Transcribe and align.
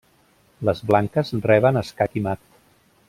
Les 0.69 0.79
blanques 0.91 1.33
reben 1.49 1.79
escac 1.83 2.17
i 2.23 2.25
mat. 2.29 2.47